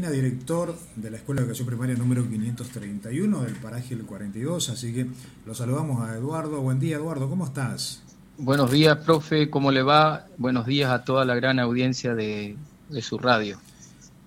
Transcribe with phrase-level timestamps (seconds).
[0.00, 4.94] Molina, director de la Escuela de Educación Primaria número 531 del paraje El 42, así
[4.94, 5.06] que
[5.44, 6.62] lo saludamos a Eduardo.
[6.62, 8.02] Buen día, Eduardo, ¿cómo estás?
[8.38, 10.24] Buenos días, profe, ¿cómo le va?
[10.38, 12.56] Buenos días a toda la gran audiencia de,
[13.02, 13.58] su radio.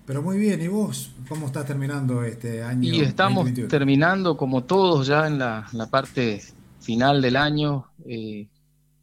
[0.06, 2.88] Pero muy bien, ¿y vos cómo estás terminando este año?
[2.88, 6.40] Y estamos terminando como todos ya en la, parte
[6.82, 8.46] final del año, eh,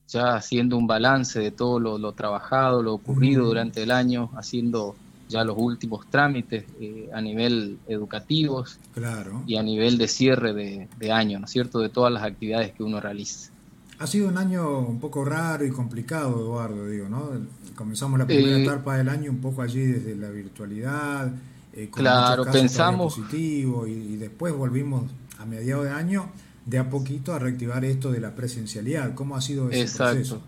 [0.07, 4.95] ya haciendo un balance de todo lo, trabajado, lo ocurrido durante el año, haciendo
[5.31, 9.43] ya los últimos trámites eh, a nivel educativos claro.
[9.47, 12.73] y a nivel de cierre de, de, año, ¿no es cierto?, de todas las actividades
[12.73, 13.49] que uno realiza.
[13.99, 17.29] Ha sido un año un poco raro y complicado, Eduardo, digo, ¿no?
[17.75, 21.31] Comenzamos la primera eh, etapa del año un poco allí desde la virtualidad,
[21.73, 25.09] eh, con claro, pensamos positivo y, y después volvimos
[25.39, 26.29] a mediados de año
[26.65, 29.13] de a poquito a reactivar esto de la presencialidad.
[29.15, 30.13] ¿Cómo ha sido ese Exacto.
[30.13, 30.41] proceso?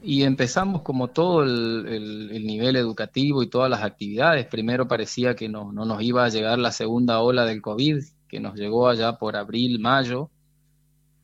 [0.00, 4.46] Y empezamos como todo el, nivel educativo y todas las actividades.
[4.46, 7.98] Primero parecía que no, no, nos iba a llegar la segunda ola del COVID,
[8.28, 10.30] que nos llegó allá por abril, mayo.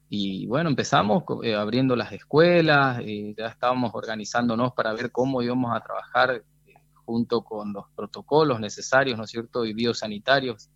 [0.09, 5.75] Y bueno, empezamos eh, abriendo las escuelas, eh, ya estábamos organizándonos para ver cómo íbamos
[5.75, 10.69] a trabajar eh, junto con los protocolos necesarios, ¿no es cierto?, y biosanitarios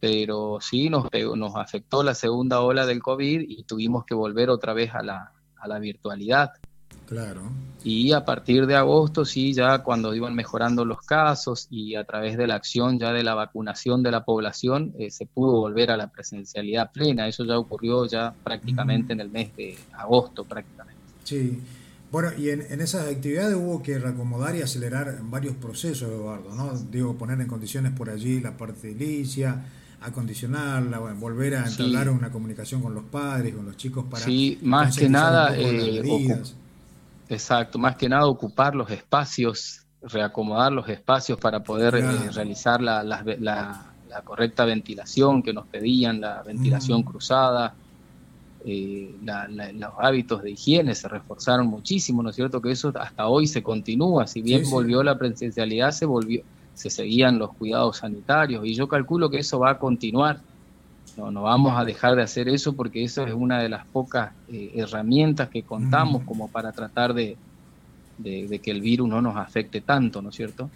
[0.00, 4.74] pero sí nos, nos afectó la segunda ola del COVID y tuvimos que volver otra
[4.74, 6.52] vez a la virtualidad.
[7.14, 7.42] Claro.
[7.84, 12.36] Y a partir de agosto, sí, ya cuando iban mejorando los casos y a través
[12.36, 15.96] de la acción ya de la vacunación de la población, eh, se pudo volver a
[15.96, 17.28] la presencialidad plena.
[17.28, 21.00] Eso ya ocurrió ya prácticamente en el mes de agosto, prácticamente.
[21.22, 21.60] Sí.
[22.10, 26.72] Bueno, y en, en, esas actividades hubo que reacomodar y acelerar varios procesos, Eduardo, ¿no?
[26.90, 29.62] Digo, poner en condiciones por allí la parte edilicia,
[30.00, 34.24] acondicionarla, volver a entablar una comunicación con los padres, con los chicos para...
[34.24, 35.56] Sí, más que nada...
[35.56, 36.02] Eh,
[37.28, 43.02] exacto, más que nada ocupar los espacios, reacomodar los espacios para poder eh, realizar la,
[43.02, 43.90] la,
[44.24, 47.74] correcta ventilación que nos pedían, la ventilación cruzada.
[48.64, 49.12] Eh,
[49.74, 52.62] los hábitos de higiene se reforzaron muchísimo, ¿no es cierto?
[52.62, 56.42] Que eso hasta hoy se continúa, si bien volvió la presencialidad, se volvió,
[56.74, 60.40] se seguían los cuidados sanitarios y yo calculo que eso va a continuar.
[61.16, 64.32] No, no vamos a dejar de hacer eso porque eso es una de las pocas
[64.48, 67.36] eh, herramientas que contamos como para tratar de,
[68.18, 70.70] de, que el virus no nos afecte tanto, ¿no es cierto?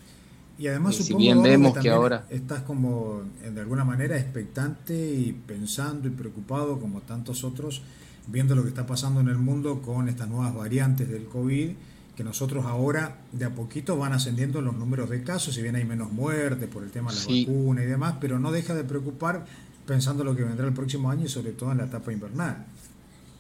[0.59, 4.95] Y además, eh, si bien vemos que, ahora estás como eh, de alguna manera expectante
[4.95, 7.83] y pensando y preocupado como tantos otros,
[8.27, 11.71] viendo lo que está pasando en el mundo con estas nuevas variantes del COVID
[12.19, 15.85] que nosotros ahora de a poquito van ascendiendo los números de casos, si bien hay
[15.85, 19.47] menos muerte por el tema de la vacuna y demás, pero no deja de preocupar
[19.89, 22.67] pensando lo que vendrá el próximo año y sobre todo en la etapa invernal.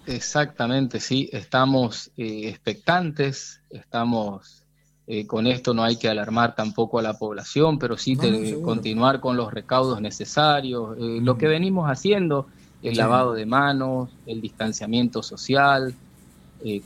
[0.07, 4.65] Exactamente, sí, estamos eh, expectantes, estamos
[5.07, 8.17] eh, con esto no hay que alarmar tampoco a la población, pero sí
[8.63, 12.47] continuar con los recaudos necesarios, eh, lo que venimos haciendo,
[12.83, 15.95] el lavado de manos, el distanciamiento social,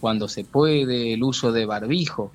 [0.01, 2.31] cuando se puede, el uso de barbijo.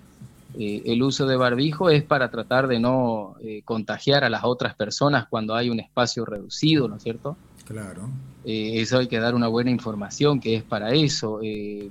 [0.59, 4.73] Eh, el uso de barbijo es para tratar de no eh, contagiar a las otras
[4.75, 7.37] personas cuando hay un espacio reducido, ¿no es cierto?
[7.65, 8.09] Claro.
[8.45, 11.41] eso hay que dar una buena información que es para eso.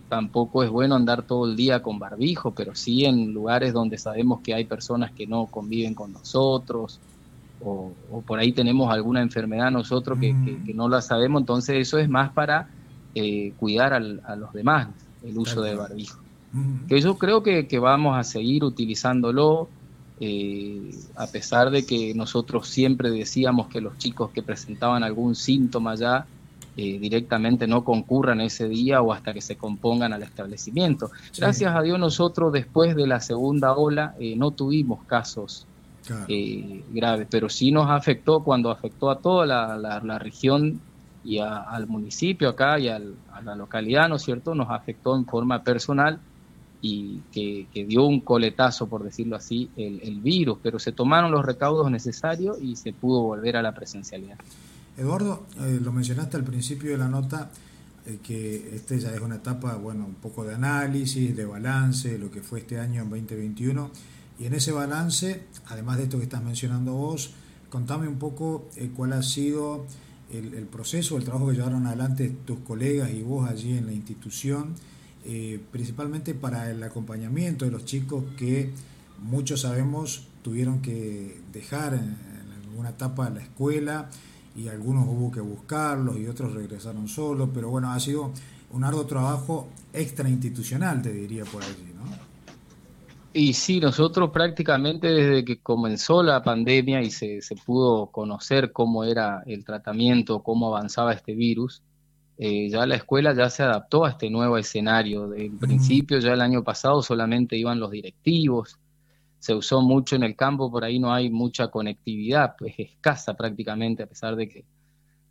[0.08, 4.40] tampoco es bueno andar todo el día con barbijo, pero sí en lugares donde sabemos
[4.40, 6.98] que hay personas que no conviven con nosotros
[7.62, 7.92] o,
[8.26, 10.74] por ahí tenemos alguna enfermedad nosotros que, mm.
[10.74, 12.68] no la sabemos, entonces eso es más para
[13.58, 14.00] cuidar a
[14.36, 14.88] los demás
[15.22, 16.25] el uso de barbijo.
[16.88, 19.68] Que yo creo que, vamos a seguir utilizándolo,
[20.20, 25.94] eh, a pesar de que nosotros siempre decíamos que los chicos que presentaban algún síntoma
[25.96, 26.26] ya
[26.78, 31.10] eh, directamente no concurran ese día o hasta que se compongan al establecimiento.
[31.36, 35.66] Gracias a Dios nosotros después de la segunda ola eh, no tuvimos casos
[36.88, 40.80] graves, pero sí nos afectó cuando afectó a toda la región
[41.26, 43.00] y al municipio acá y a
[43.44, 46.20] la localidad, ¿no es cierto?, nos afectó en forma personal
[46.82, 51.90] y que, dio un coletazo, por decirlo así, el, virus, pero se tomaron los recaudos
[51.90, 54.38] necesarios y se pudo volver a la presencialidad.
[54.96, 57.50] Eduardo, eh, lo mencionaste al principio de la nota,
[58.06, 62.30] eh, que este ya es una etapa, bueno, un poco de análisis, de balance, lo
[62.30, 63.90] que fue este año en 2021,
[64.38, 67.32] y en ese balance, además de esto que estás mencionando vos,
[67.68, 69.86] contame un poco eh, cuál ha sido
[70.32, 74.74] el, proceso, el trabajo que llevaron adelante tus colegas y vos allí en la institución,
[75.28, 78.70] eh, principalmente para el acompañamiento de los chicos que
[79.18, 82.16] muchos sabemos tuvieron que dejar en,
[82.68, 84.08] alguna etapa la escuela
[84.54, 88.30] y algunos hubo que buscarlos y otros regresaron solos, pero bueno, ha sido
[88.70, 92.04] un arduo trabajo extra institucional, te diría por allí, ¿no?
[93.32, 99.02] Y sí, nosotros prácticamente desde que comenzó la pandemia y se, se pudo conocer cómo
[99.02, 101.82] era el tratamiento, cómo avanzaba este virus,
[102.38, 105.32] eh, ya la escuela ya se adaptó a este nuevo escenario.
[105.34, 108.78] En principio, ya el año pasado solamente iban los directivos,
[109.38, 114.02] se usó mucho en el campo, por ahí no hay mucha conectividad, pues escasa prácticamente,
[114.02, 114.64] a pesar de que,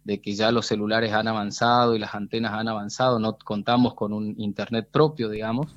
[0.04, 4.14] de que ya los celulares han avanzado y las antenas han avanzado, no contamos con
[4.14, 5.76] un internet propio, digamos.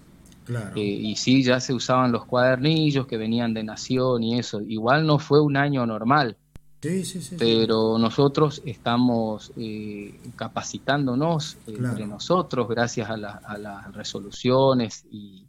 [0.76, 4.62] Eh, y sí, ya se usaban los cuadernillos que venían de Nación y eso.
[4.62, 6.38] Igual no fue un año normal
[7.38, 15.44] pero nosotros estamos eh, capacitándonos eh, entre nosotros gracias a, las resoluciones y,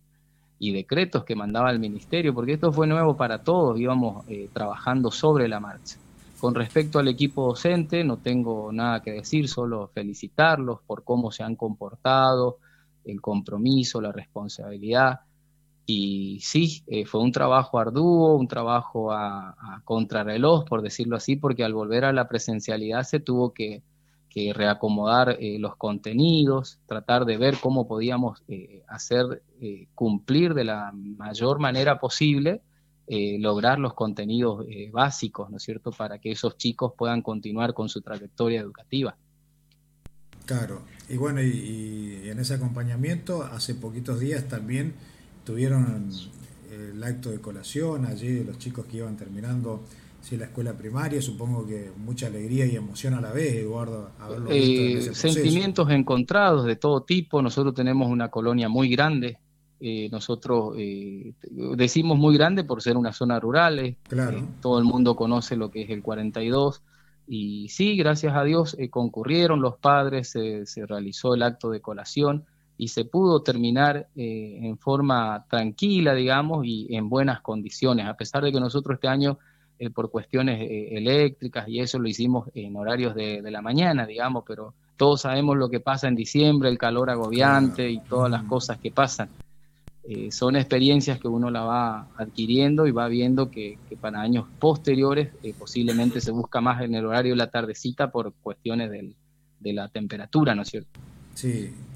[0.60, 5.48] decretos que mandaba el ministerio, porque esto fue nuevo para todos, íbamos eh, trabajando sobre
[5.48, 5.98] la marcha.
[6.40, 11.44] Con respecto al equipo docente, no tengo nada que decir, solo felicitarlos por cómo se
[11.44, 12.58] han comportado,
[13.06, 15.22] el compromiso, la responsabilidad.
[15.92, 21.64] Y sí, eh, fue un trabajo arduo, un trabajo a, contrarreloj, por decirlo así, porque
[21.64, 23.82] al volver a la presencialidad se tuvo que,
[24.54, 29.42] reacomodar eh, los contenidos, tratar de ver cómo podíamos eh, hacer
[29.96, 32.62] cumplir de la mayor manera posible,
[33.08, 38.02] lograr los contenidos básicos, ¿no es cierto?, para que esos chicos puedan continuar con su
[38.02, 39.18] trayectoria educativa.
[40.46, 44.94] Claro, y bueno, y en ese acompañamiento, hace poquitos días también
[45.50, 46.08] tuvieron
[46.72, 49.82] el acto de colación allí, los chicos que iban terminando
[50.22, 54.48] sí, la escuela primaria, supongo que mucha alegría y emoción a la vez, Eduardo, haberlo
[54.52, 59.40] visto Sentimientos encontrados de todo tipo, nosotros tenemos una colonia muy grande,
[59.80, 61.34] eh, nosotros eh,
[61.76, 64.44] decimos muy grande por ser una zona rural, eh, claro.
[64.62, 66.84] todo el mundo conoce lo que es el 42,
[67.26, 72.46] y sí, gracias a Dios concurrieron los padres, se realizó el acto de colación,
[72.80, 78.42] y se pudo terminar eh, en forma tranquila, digamos, y en buenas condiciones, a pesar
[78.42, 79.38] de que nosotros este año,
[79.78, 84.46] eh, por cuestiones eh, eléctricas y eso lo hicimos en horarios de, la mañana, digamos,
[84.48, 88.78] pero todos sabemos lo que pasa en diciembre, el calor agobiante y todas las cosas
[88.78, 89.28] que pasan.
[90.32, 96.22] son experiencias que uno la va adquiriendo y va viendo que, para años posteriores posiblemente
[96.22, 100.62] se busca más en el horario de la tardecita por cuestiones de la temperatura, ¿no
[100.62, 100.98] es cierto?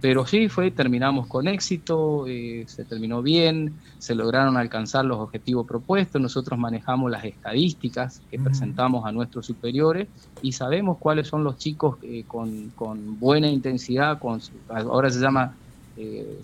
[0.01, 5.65] Pero sí, fue, terminamos con éxito, eh, se terminó bien, se lograron alcanzar los objetivos
[5.65, 10.09] propuestos, nosotros manejamos las estadísticas que presentamos a nuestros superiores
[10.41, 15.55] y sabemos cuáles son los chicos eh, con, con, buena intensidad, con ahora se llama
[15.95, 16.41] eh,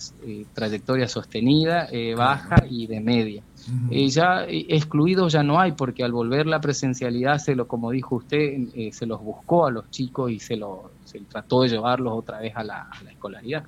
[0.53, 3.43] trayectoria sostenida, baja y de media.
[3.91, 8.91] ya excluidos ya no hay, porque al volver la presencialidad, se lo, como dijo usted,
[8.91, 12.55] se los buscó a los chicos y se los se trató de llevarlos otra vez
[12.55, 13.63] a la, escolaridad.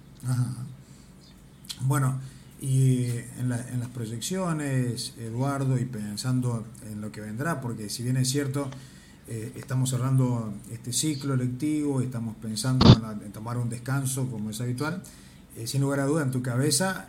[1.81, 2.19] Bueno,
[2.61, 3.07] y
[3.39, 8.69] en, las proyecciones, Eduardo, y pensando en lo que vendrá, porque si bien es cierto,
[9.27, 12.85] eh, estamos cerrando este ciclo lectivo, estamos pensando
[13.25, 15.01] en, tomar un descanso como es habitual,
[15.57, 17.07] eh, sin lugar a duda en tu cabeza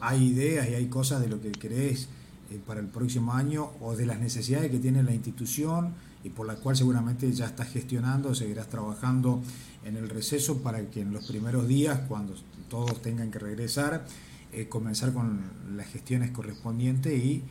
[0.00, 2.08] hay ideas y hay cosas de lo que crees
[2.50, 5.94] eh, para el próximo año o de las necesidades que tiene la institución
[6.26, 9.40] y por la cual seguramente ya estás gestionando, seguirás trabajando
[9.84, 12.34] en el receso para que en los primeros días, cuando
[12.68, 14.04] todos tengan que regresar,
[14.52, 15.40] eh, comenzar con
[15.76, 17.44] las gestiones correspondientes y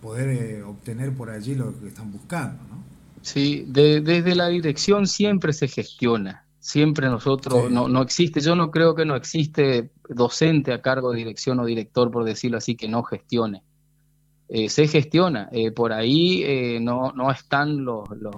[0.00, 2.62] poder eh, obtener por allí lo que están buscando.
[2.70, 2.84] ¿no?
[3.20, 8.94] Sí, desde la dirección siempre se gestiona, siempre nosotros, no, no existe, yo no creo
[8.94, 13.02] que no existe docente a cargo de dirección o director, por decirlo así, que no
[13.02, 13.64] gestione.
[14.52, 15.48] Eh, se gestiona.
[15.52, 18.34] Eh, por ahí eh, no, no están los, los,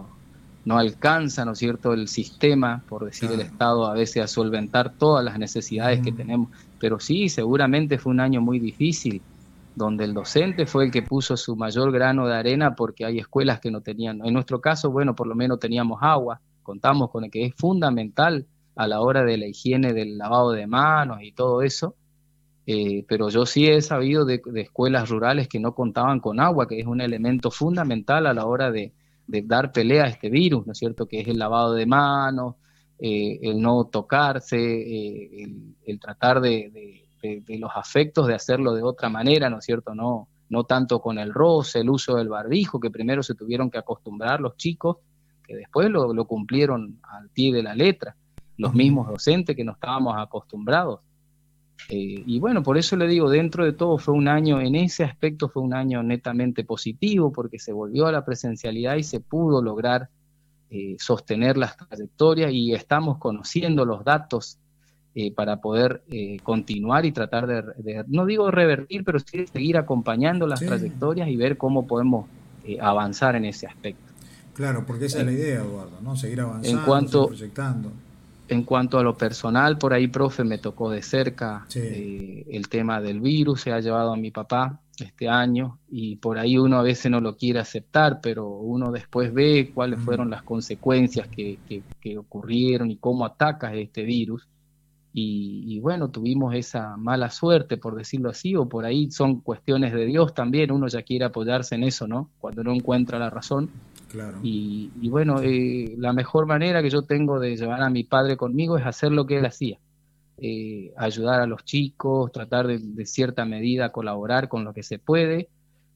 [0.66, 4.92] no alcanza, ¿no es cierto?, el sistema, por decir el Estado, a veces a solventar
[4.92, 6.50] todas las necesidades que tenemos.
[6.78, 9.22] Pero sí, seguramente fue un año muy difícil,
[9.74, 13.58] donde el docente fue el que puso su mayor grano de arena porque hay escuelas
[13.58, 14.20] que no tenían.
[14.22, 18.44] En nuestro caso, bueno, por lo menos teníamos agua, contamos con el que es fundamental
[18.76, 21.94] a la hora de la higiene del lavado de manos y todo eso
[22.66, 26.78] eh, pero yo sí he sabido de, escuelas rurales que no contaban con agua, que
[26.78, 28.92] es un elemento fundamental a la hora de,
[29.26, 31.06] dar pelea a este virus, ¿no es cierto?
[31.06, 32.56] Que es el lavado de manos,
[32.98, 35.48] eh, el no tocarse, eh,
[35.86, 37.04] el, tratar de,
[37.48, 39.94] los afectos de hacerlo de otra manera, ¿no es cierto?
[39.94, 43.78] No, no tanto con el roce, el uso del barbijo, que primero se tuvieron que
[43.78, 44.98] acostumbrar los chicos,
[45.44, 48.14] que después lo, lo cumplieron al pie de la letra,
[48.56, 51.00] los mismos docentes que no estábamos acostumbrados.
[51.88, 55.04] Eh, y bueno, por eso le digo, dentro de todo fue un año, en ese
[55.04, 59.62] aspecto fue un año netamente positivo, porque se volvió a la presencialidad y se pudo
[59.62, 60.08] lograr
[60.74, 64.56] eh, sostener las trayectorias y estamos conociendo los datos
[65.14, 70.46] eh, para poder eh, continuar y tratar de, no digo revertir, pero sí seguir acompañando
[70.46, 72.26] las trayectorias y ver cómo podemos
[72.80, 74.00] avanzar en ese aspecto.
[74.54, 76.16] Claro, porque esa es la idea, Eduardo, ¿no?
[76.16, 77.92] Seguir avanzando, en cuanto, proyectando.
[78.52, 83.20] En cuanto a lo personal, por ahí, profe, me tocó de cerca el tema del
[83.20, 87.10] virus, se ha llevado a mi papá, este año y por ahí uno a veces
[87.10, 91.58] no lo quiere aceptar, pero uno después ve cuáles fueron las consecuencias que,
[92.00, 94.46] que, ocurrieron y cómo ataca este virus.
[95.14, 100.06] Y, bueno, tuvimos esa mala suerte, por decirlo así, o por ahí son cuestiones de
[100.06, 102.30] Dios también, uno ya quiere apoyarse en eso, ¿no?
[102.40, 103.68] Cuando no encuentra la razón.
[104.08, 104.38] Claro.
[104.42, 108.38] Y, y bueno, eh, la mejor manera que yo tengo de llevar a mi padre
[108.38, 109.78] conmigo es hacer lo que él hacía
[110.38, 115.48] eh, ayudar a los chicos, tratar de, cierta medida colaborar con lo que se puede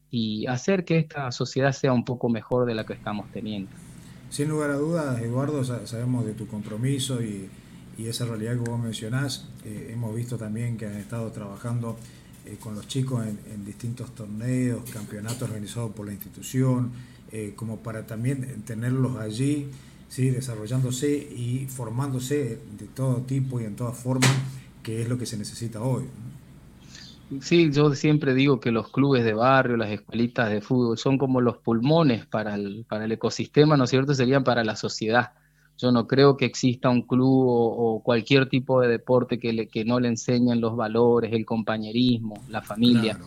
[0.08, 3.70] y hacer que esta sociedad sea un poco mejor de la que estamos teniendo.
[4.30, 7.48] Sin lugar a dudas, Eduardo, sabemos de tu compromiso y,
[7.98, 9.48] esa realidad que vos mencionás.
[9.64, 11.96] Eh, hemos visto también que han estado trabajando
[12.44, 16.92] eh, con los chicos en, distintos torneos, campeonatos organizados por la institución,
[17.56, 19.68] como para también tenerlos allí
[20.08, 20.30] ¿sí?
[20.30, 24.30] desarrollándose y formándose de todo tipo y en todas formas,
[24.82, 26.04] que es lo que se necesita hoy.
[27.40, 31.40] Sí, yo siempre digo que los clubes de barrio, las escuelitas de fútbol son como
[31.40, 34.14] los pulmones para el, para el ecosistema, ¿no es cierto?
[34.14, 35.32] Serían para la sociedad.
[35.78, 39.84] Yo no creo que exista un club o, cualquier tipo de deporte que, le, que
[39.84, 43.18] no le enseñen los valores, el compañerismo, la familia,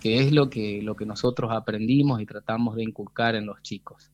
[0.00, 4.10] que es lo que, lo que nosotros aprendimos y tratamos de inculcar en los chicos.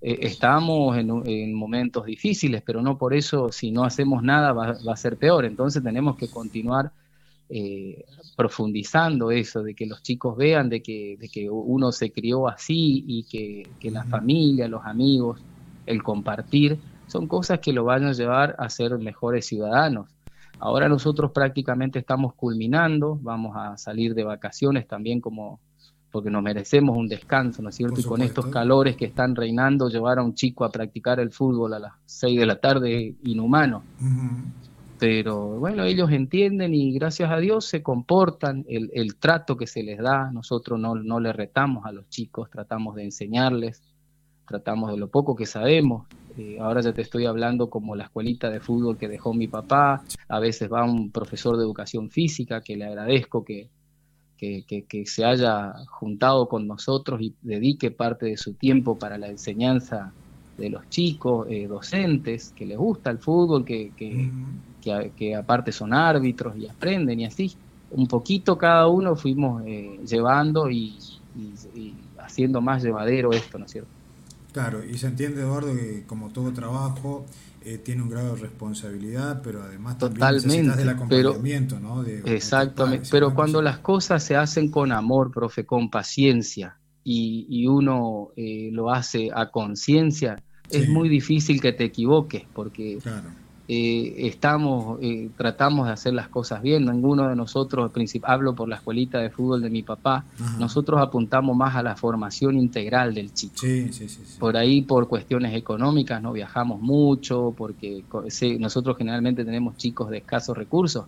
[0.00, 4.96] Eh, estamos en, momentos difíciles, pero no por eso si no hacemos nada va, a
[4.96, 5.44] ser peor.
[5.44, 6.90] Entonces tenemos que continuar
[7.48, 8.04] eh,
[8.36, 13.04] profundizando eso, de que los chicos vean de que, de que uno se crió así
[13.06, 15.40] y que, que, la familia, los amigos,
[15.86, 16.78] el compartir,
[17.12, 20.08] son cosas que lo van a llevar a ser mejores ciudadanos.
[20.58, 25.60] Ahora nosotros prácticamente estamos culminando, vamos a salir de vacaciones también como
[26.10, 28.00] porque nos merecemos un descanso, ¿no es cierto?
[28.00, 31.72] Y con estos calores que están reinando, llevar a un chico a practicar el fútbol
[31.74, 33.82] a las 6 de la tarde inhumano.
[34.98, 39.82] Pero bueno, ellos entienden y gracias a Dios se comportan, el, el trato que se
[39.82, 43.82] les da, nosotros no, no le retamos a los chicos, tratamos de enseñarles,
[44.52, 46.06] tratamos de lo poco que sabemos.
[46.36, 50.02] Eh, ahora ya te estoy hablando como la escuelita de fútbol que dejó mi papá,
[50.28, 53.70] a veces va un profesor de educación física que le agradezco que,
[54.38, 60.12] que, se haya juntado con nosotros y dedique parte de su tiempo para la enseñanza
[60.58, 66.56] de los chicos, eh, docentes, que les gusta el fútbol, que, que, aparte son árbitros
[66.56, 67.52] y aprenden y así.
[67.90, 70.98] Un poquito cada uno fuimos eh, llevando y,
[71.74, 74.01] y, haciendo más llevadero esto, ¿no es cierto?
[74.52, 77.26] Claro, y se entiende, Eduardo, que como todo trabajo,
[77.64, 82.04] eh, tiene un grado de responsabilidad, pero además también Totalmente, del acompañamiento, ¿no?
[82.04, 88.68] exactamente, pero cuando las cosas se hacen con amor, profe, con paciencia, y, uno eh,
[88.72, 95.30] lo hace a conciencia, es muy difícil que te equivoques, porque claro eh, estamos, eh,
[95.36, 96.84] tratamos de hacer las cosas bien.
[96.84, 97.90] Ninguno de nosotros,
[98.24, 100.24] hablo por la escuelita de fútbol de mi papá,
[100.58, 103.54] nosotros apuntamos más a la formación integral del chico.
[104.38, 108.04] por ahí, por cuestiones económicas, no viajamos mucho, porque
[108.58, 111.06] nosotros generalmente tenemos chicos de escasos recursos.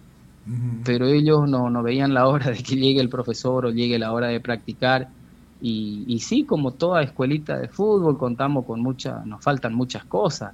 [0.84, 4.12] Pero ellos no, no veían la hora de que llegue el profesor o llegue la
[4.12, 5.08] hora de practicar.
[5.60, 10.52] Y, y sí, como toda escuelita de fútbol, contamos con muchas, nos faltan muchas cosas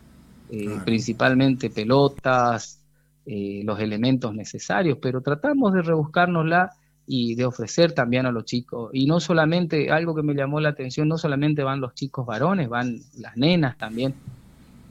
[0.52, 2.80] eh, principalmente pelotas,
[3.26, 6.72] eh, los elementos necesarios, pero tratamos de rebuscárnosla
[7.06, 8.90] y de ofrecer también a los chicos.
[8.92, 12.68] Y no solamente, algo que me llamó la atención, no solamente van los chicos varones,
[12.68, 14.14] van las nenas también,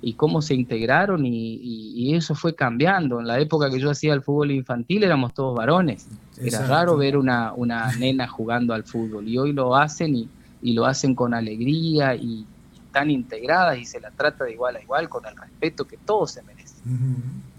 [0.01, 3.19] y cómo se integraron y, eso fue cambiando.
[3.19, 6.07] En la época que yo hacía el fútbol infantil éramos todos varones.
[6.41, 10.29] Era raro ver una, una nena jugando al fútbol y hoy lo hacen y,
[10.61, 12.45] y lo hacen con alegría y,
[12.99, 16.31] tan integradas y se la trata de igual a igual con el respeto que todos
[16.31, 16.83] se merecen.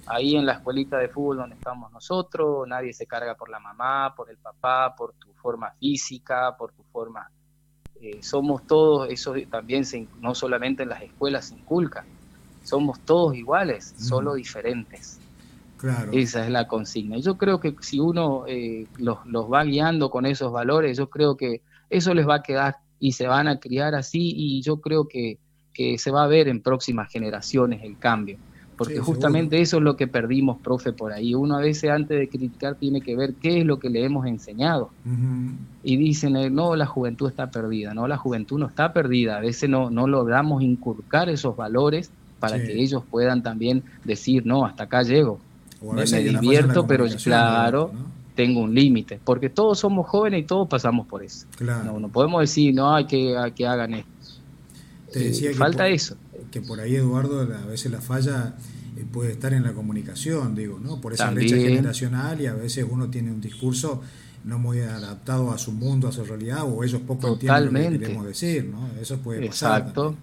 [0.06, 4.12] Ahí en la escuelita de fútbol donde estamos nosotros, nadie se carga por la mamá,
[4.14, 7.30] por el papá, por tu forma física, por tu forma...
[8.02, 12.04] Eh, somos todos, eso también se, no solamente en las escuelas se inculca,
[12.62, 15.20] somos todos iguales, solo diferentes.
[15.78, 16.12] Claro.
[16.12, 17.16] Esa es la consigna.
[17.16, 21.38] Yo creo que si uno eh, los, los va guiando con esos valores, yo creo
[21.38, 25.08] que eso les va a quedar y se van a criar así y yo creo
[25.08, 25.38] que,
[25.96, 28.36] se va a ver en próximas generaciones el cambio.
[28.76, 31.34] Porque justamente eso es lo que perdimos, profe, por ahí.
[31.34, 34.26] Uno a veces antes de criticar tiene que ver qué es lo que le hemos
[34.26, 34.90] enseñado.
[35.82, 37.94] Y dicen, eh, no, la juventud está perdida.
[37.94, 39.38] No, la juventud no está perdida.
[39.38, 44.64] A veces no, no logramos inculcar esos valores para que ellos puedan también decir, no,
[44.64, 45.38] hasta acá llego.
[45.82, 47.92] me, divierto, pero claro,
[48.34, 51.46] tengo un límite, porque todos somos jóvenes y todos pasamos por eso.
[51.60, 54.10] No, podemos decir, no, hay que, que hagan esto.
[55.12, 56.16] Te decía falta eso.
[56.50, 58.54] Que por ahí, Eduardo, a veces la falla
[58.96, 61.00] eh, puede estar en la comunicación, digo, ¿no?
[61.00, 64.02] Por esa brecha generacional y a veces uno tiene un discurso
[64.44, 67.98] no muy adaptado a su mundo, a su realidad, o ellos poco entienden lo que
[67.98, 68.88] queremos decir, ¿no?
[69.00, 69.80] Eso puede pasar.
[69.80, 70.16] Exacto.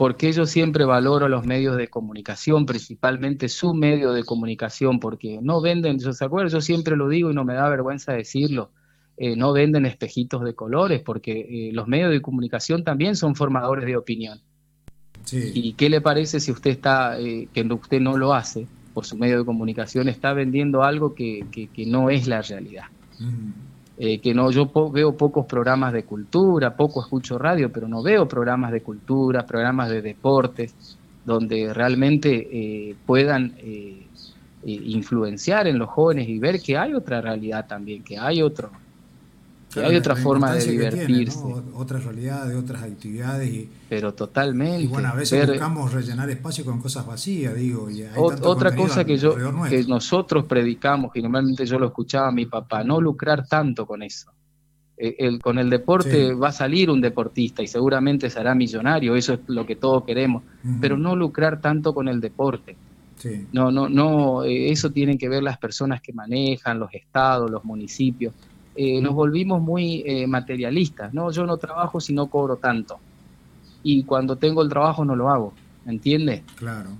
[0.00, 5.60] Porque yo siempre valoro los medios de comunicación, principalmente su medio de comunicación, porque no
[5.60, 8.70] venden, yo se acuerdan, yo siempre lo digo y no me da vergüenza decirlo,
[9.18, 13.84] eh, no venden espejitos de colores, porque eh, los medios de comunicación también son formadores
[13.84, 14.40] de opinión.
[15.24, 15.52] Sí.
[15.52, 19.18] ¿Y qué le parece si usted está, eh, que usted no lo hace por su
[19.18, 22.84] medio de comunicación, está vendiendo algo que, que, que no es la realidad?
[24.02, 28.26] Eh, que no, yo veo pocos programas de cultura, poco escucho radio, pero no veo
[28.26, 30.74] programas de cultura, programas de deportes,
[31.22, 34.06] donde realmente eh, puedan eh,
[34.62, 38.70] influenciar en los jóvenes y ver que hay otra realidad también, que hay otro,
[39.76, 41.38] hay otra forma de divertirse.
[41.74, 43.48] Otras realidades, otras actividades.
[43.48, 44.82] Y, Pero totalmente.
[44.82, 47.88] Y bueno, a veces buscamos rellenar espacio con cosas vacías, digo.
[48.16, 49.36] otra cosa que, yo,
[49.68, 54.02] que nosotros predicamos, y normalmente yo lo escuchaba a mi papá, no lucrar tanto con
[54.02, 54.32] eso.
[54.96, 59.34] E, el, con el deporte va a salir un deportista y seguramente será millonario, eso
[59.34, 60.42] es lo que todos queremos,
[60.80, 62.76] pero no lucrar tanto con el deporte.
[63.52, 67.62] No, no, no, eh, eso tienen que ver las personas que manejan, los estados, los
[67.64, 68.32] municipios
[68.74, 71.30] eh, nos volvimos muy eh, materialistas, ¿no?
[71.30, 72.98] Yo no trabajo si no cobro tanto.
[73.82, 75.52] Y cuando tengo el trabajo no lo hago,
[75.86, 76.44] ¿entiende?
[76.56, 76.90] Claro.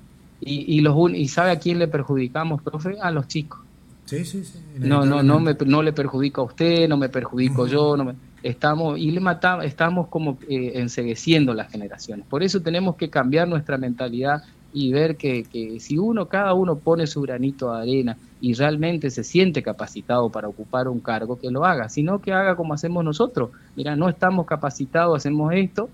[0.40, 2.96] Y, y, los, y ¿sabe a quién le perjudicamos, profe?
[3.00, 3.60] A los chicos.
[4.06, 4.58] Sí, sí, sí.
[4.78, 8.14] No, no, no, me, no le perjudico a usted, no me perjudico yo, no me,
[8.42, 12.26] estamos y le matamos, estamos como eh, ensegueciendo las generaciones.
[12.26, 16.76] Por eso tenemos que cambiar nuestra mentalidad y ver que, que si uno, cada uno
[16.76, 21.50] pone su granito de arena y realmente se siente capacitado para ocupar un cargo, que
[21.50, 23.50] lo haga, sino que haga como hacemos nosotros.
[23.76, 25.88] Mira, no estamos capacitados, hacemos esto,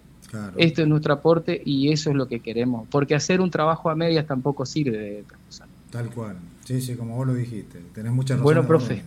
[0.56, 3.94] esto es nuestro aporte y eso es lo que queremos, porque hacer un trabajo a
[3.94, 5.24] medias tampoco sirve de
[5.90, 8.44] Tal cual, sí, sí, como vos lo dijiste, tenés mucha razón.
[8.44, 9.02] Bueno, profe.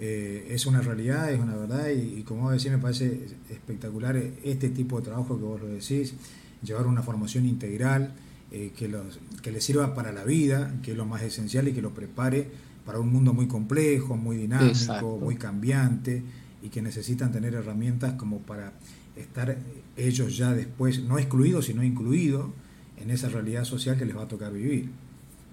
[0.00, 4.68] Eh, es una realidad, es una verdad y, como vos decís me parece espectacular este
[4.68, 6.14] tipo de trabajo que vos lo decís,
[6.62, 8.14] llevar una formación integral,
[8.50, 11.72] eh, que, los, que le sirva para la vida, que es lo más esencial y
[11.72, 12.48] que lo prepare
[12.86, 16.22] para un mundo muy complejo, muy dinámico, muy cambiante
[16.62, 18.72] y que necesitan tener herramientas como para
[19.16, 19.58] estar
[19.96, 22.50] ellos ya después, no excluidos, sino incluidos
[22.96, 24.90] en esa realidad social que les va a tocar vivir.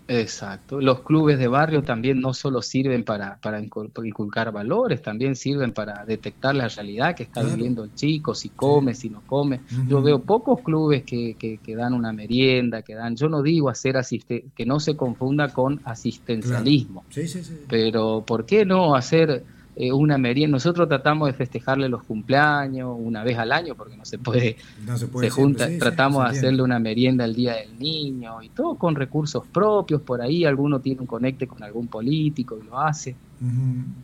[0.08, 0.80] Exacto.
[0.80, 6.06] Los clubes de barrio también no solo sirven para, para inculcar valores, también sirven para
[6.06, 9.62] detectar la realidad que está viviendo el chico, si come, si no come.
[9.88, 13.70] Yo veo pocos clubes que, que, que, dan una merienda, que dan, yo no digo
[13.70, 17.62] hacer asiste que no se confunda con asistencialismo, sí, sí, sí.
[17.68, 19.44] pero ¿por qué no hacer
[19.78, 20.56] eh, una merienda.
[20.56, 24.56] Nosotros tratamos de festejarle los cumpleaños una vez al año porque no se puede.
[24.96, 29.46] se, junta, tratamos de hacerle una merienda el día del niño y todo con recursos
[29.48, 30.02] propios.
[30.02, 33.16] Por ahí alguno tiene un conecte con algún político y lo hace.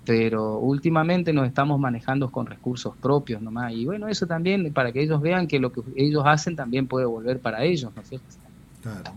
[0.06, 3.72] Pero últimamente nos estamos manejando con recursos propios nomás.
[3.72, 7.06] Y bueno, eso también para que ellos vean que lo que ellos hacen también puede
[7.06, 8.28] volver para ellos, ¿no es cierto?
[8.84, 9.12] Claro.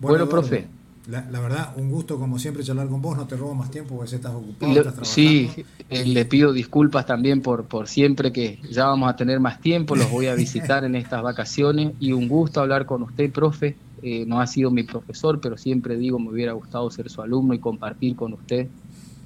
[0.00, 0.66] Bueno, profe.
[1.08, 4.14] La, verdad, un gusto como siempre charlar con vos, no te robo más tiempo porque
[4.14, 5.04] estás ocupado.
[5.04, 5.50] sí,
[5.90, 9.96] eh, le pido disculpas también por, por siempre que ya vamos a tener más tiempo,
[9.96, 13.76] los voy a visitar en estas vacaciones y un gusto hablar con usted, profe.
[14.04, 17.54] Eh, no ha sido mi profesor, pero siempre digo, me hubiera gustado ser su alumno
[17.54, 18.66] y compartir con usted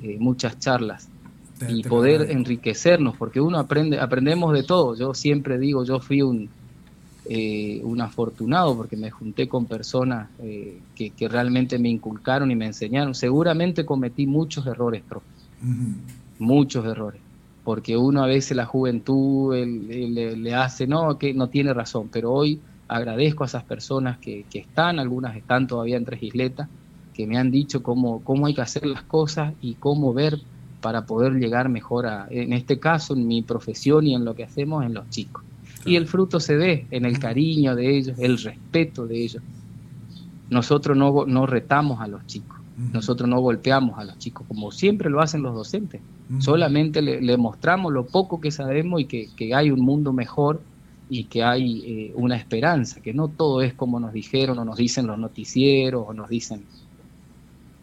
[0.03, 1.09] eh, muchas charlas
[1.69, 4.95] y poder enriquecernos, porque uno aprende, aprendemos de todo.
[4.95, 6.51] Yo siempre digo, yo fui un,
[7.29, 12.67] eh, un afortunado porque me junté con personas eh, que, realmente me inculcaron y me
[12.67, 13.15] enseñaron.
[13.15, 15.03] Seguramente cometí muchos errores.
[16.39, 17.21] Muchos errores.
[17.65, 22.61] Porque uno a veces la juventud le, hace, no, que no tiene razón, pero hoy
[22.87, 26.69] agradezco a esas personas que, están, algunas están todavía en Tres Isletas,
[27.13, 30.39] que me han dicho cómo, cómo hay que hacer las cosas y cómo ver
[30.81, 34.45] para poder llegar mejor a, en este caso, en mi profesión y en lo que
[34.45, 35.43] hacemos en los chicos.
[35.87, 39.43] Y el fruto se ve en el cariño de ellos, el respeto de ellos.
[40.51, 42.57] Nosotros no, no retamos a los chicos,
[42.93, 46.01] nosotros no golpeamos a los chicos, como siempre lo hacen los docentes.
[46.41, 50.61] Solamente le, mostramos lo poco que sabemos y que, hay un mundo mejor
[51.09, 54.77] y que hay eh, una esperanza, que no todo es como nos dijeron o nos
[54.77, 56.65] dicen los noticieros o nos dicen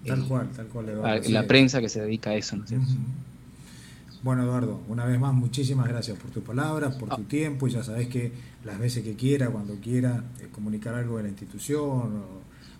[0.05, 2.87] tal eh, cual, tal cual, la prensa que se dedica a eso, ¿no es cierto?
[4.23, 7.27] Bueno, Eduardo, una vez más, muchísimas gracias por tus palabras, por tu ah.
[7.27, 7.67] tiempo.
[7.67, 8.31] Y ya sabes que
[8.63, 12.23] las veces que quiera, cuando quiera, eh, comunicar algo de la institución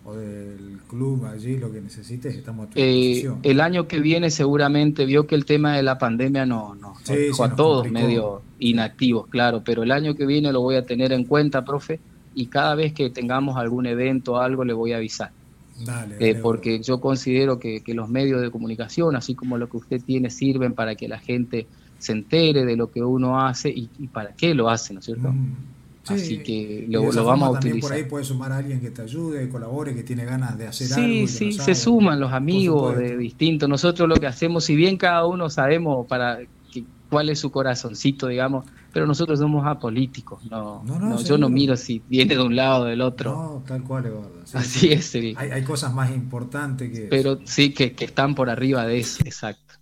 [0.06, 4.30] o del club allí, lo que necesites, estamos a tu eh, El año que viene
[4.30, 9.28] seguramente vio que el tema de la pandemia no, no, dejó a todos medio inactivos,
[9.28, 12.00] claro, pero el año que viene lo voy a tener en cuenta, profe,
[12.34, 15.30] y cada vez que tengamos algún evento o algo le voy a avisar.
[15.78, 20.02] Dale, eh, porque yo considero que, los medios de comunicación, así como lo que usted
[20.02, 21.66] tiene, sirven para que la gente
[21.98, 25.32] se entere de lo que uno hace y, para qué lo hace, ¿no es cierto?
[25.32, 25.54] Mm.
[26.06, 27.88] Así que lo, vamos a utilizar.
[27.88, 30.92] Por ahí puede sumar a alguien que te ayude, colabore, que tiene ganas de hacer
[30.92, 31.06] algo.
[31.06, 33.68] Sí, sí, se suman los amigos de distintos.
[33.68, 36.40] Nosotros lo que hacemos, si bien cada uno sabemos para
[37.08, 40.44] cuál es su corazoncito, digamos, pero nosotros somos apolíticos.
[40.50, 43.32] No, no, yo no miro si viene de un lado o del otro.
[43.32, 44.33] No, tal cual, Eduardo.
[44.52, 45.14] Así es.
[45.14, 47.02] Hay, hay, cosas más importantes que.
[47.02, 49.74] Pero sí, que, que están por arriba de eso, exacto.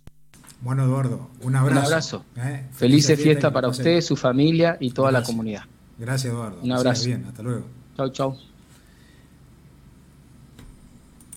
[0.61, 1.79] Bueno, Eduardo, un abrazo.
[1.79, 2.25] Un abrazo.
[2.37, 2.65] ¿eh?
[2.71, 5.63] Felices fiesta para usted, su familia y toda la comunidad.
[5.97, 6.59] Gracias, Eduardo.
[6.61, 7.05] Un abrazo.
[7.05, 7.65] Bien, hasta luego.
[7.97, 8.37] Chau, chau.